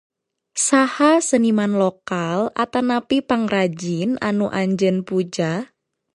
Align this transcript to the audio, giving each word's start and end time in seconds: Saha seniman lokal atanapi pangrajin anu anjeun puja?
Saha 0.67 1.09
seniman 1.29 1.71
lokal 1.81 2.37
atanapi 2.63 3.17
pangrajin 3.29 4.09
anu 4.29 4.45
anjeun 4.61 4.97
puja? 5.07 5.51